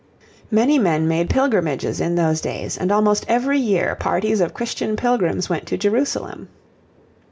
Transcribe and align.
Many 0.49 0.79
men 0.79 1.07
made 1.07 1.29
pilgrimages 1.29 2.01
in 2.01 2.15
those 2.15 2.41
days, 2.41 2.75
and 2.75 2.91
almost 2.91 3.23
every 3.27 3.59
year 3.59 3.93
parties 3.93 4.41
of 4.41 4.51
Christian 4.51 4.95
pilgrims 4.95 5.47
went 5.47 5.67
to 5.67 5.77
Jerusalem. 5.77 6.49